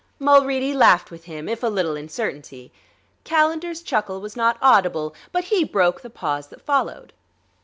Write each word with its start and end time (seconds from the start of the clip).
Mulready 0.17 0.73
laughed 0.73 1.11
with 1.11 1.25
him, 1.25 1.47
if 1.47 1.61
a 1.61 1.67
little 1.67 1.95
uncertainly. 1.95 2.71
Calendar's 3.23 3.83
chuckle 3.83 4.19
was 4.19 4.35
not 4.35 4.57
audible, 4.59 5.13
but 5.31 5.43
he 5.43 5.63
broke 5.63 6.01
the 6.01 6.09
pause 6.09 6.47
that 6.47 6.65
followed. 6.65 7.13